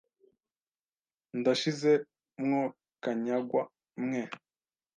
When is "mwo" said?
2.45-2.61